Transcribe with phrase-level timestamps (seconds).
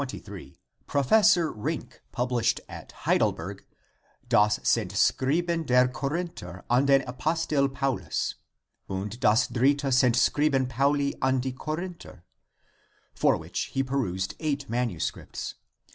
[0.01, 1.55] In 1823 Prof.
[1.55, 3.63] Rinck published at Heidelberg:
[4.27, 8.33] das Send schreiben der Korinther an den Apostel Paulus
[8.89, 12.23] und das dritte Sendschreiben Pauli an die Korinther,
[13.13, 15.53] for which he perused eight manuscripts.